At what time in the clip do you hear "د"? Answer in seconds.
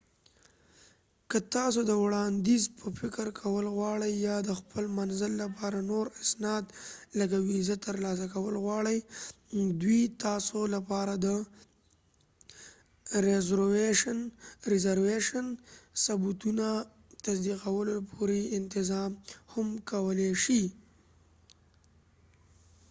1.89-1.91, 4.47-4.49, 11.25-11.27